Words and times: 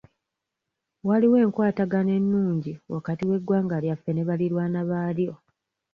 Waliwo 1.07 1.37
enkwatagana 1.43 2.11
ennungi 2.19 2.71
wakati 2.93 3.23
w'eggwanga 3.29 3.77
lyaffe 3.83 4.11
ne 4.13 4.23
baliraanwa 4.27 4.81
baalyo. 4.89 5.33